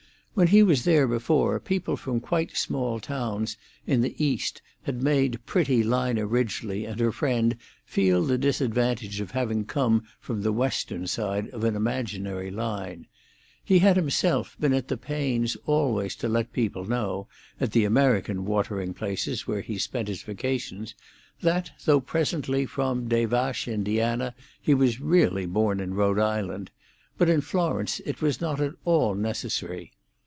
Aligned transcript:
When 0.33 0.47
he 0.47 0.63
was 0.63 0.85
there 0.85 1.09
before, 1.09 1.59
people 1.59 1.97
from 1.97 2.21
quite 2.21 2.55
small 2.55 3.01
towns 3.01 3.57
in 3.85 3.99
the 3.99 4.15
East 4.23 4.61
had 4.83 5.03
made 5.03 5.45
pretty 5.45 5.83
Lina 5.83 6.25
Ridgely 6.25 6.85
and 6.85 7.01
her 7.01 7.11
friend 7.11 7.57
feel 7.83 8.23
the 8.23 8.37
disadvantage 8.37 9.19
of 9.19 9.31
having 9.31 9.65
come 9.65 10.05
from 10.21 10.41
the 10.41 10.53
Western 10.53 11.05
side 11.05 11.49
of 11.49 11.65
an 11.65 11.75
imaginary 11.75 12.49
line; 12.49 13.07
he 13.61 13.79
had 13.79 13.97
himself 13.97 14.55
been 14.57 14.71
at 14.73 14.87
the 14.87 14.95
pains 14.95 15.57
always 15.65 16.15
to 16.15 16.29
let 16.29 16.53
people 16.53 16.85
know, 16.85 17.27
at 17.59 17.73
the 17.73 17.83
American 17.83 18.45
watering 18.45 18.93
places 18.93 19.45
where 19.45 19.61
he 19.61 19.77
spent 19.77 20.07
his 20.07 20.23
vacations, 20.23 20.95
that 21.41 21.71
though 21.83 21.99
presently 21.99 22.65
from 22.65 23.09
Des 23.09 23.27
Vaches, 23.27 23.73
Indiana, 23.73 24.33
he 24.61 24.73
was 24.73 25.01
really 25.01 25.45
born 25.45 25.81
in 25.81 25.93
Rhode 25.93 26.19
Island; 26.19 26.71
but 27.17 27.27
in 27.29 27.41
Florence 27.41 27.99
it 28.05 28.21
was 28.21 28.39
not 28.39 28.61
at 28.61 28.73
all 28.85 29.13
necessary. 29.13 29.91